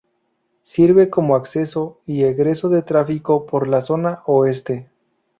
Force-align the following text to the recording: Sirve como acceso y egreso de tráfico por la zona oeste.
Sirve 0.63 1.11
como 1.11 1.35
acceso 1.35 2.01
y 2.07 2.23
egreso 2.23 2.69
de 2.69 2.81
tráfico 2.81 3.45
por 3.45 3.67
la 3.67 3.81
zona 3.81 4.23
oeste. 4.25 4.89